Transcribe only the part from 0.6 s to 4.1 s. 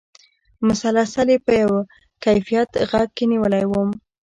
مسلسل یې په یوه کیفیت غېږ کې نېولی وم.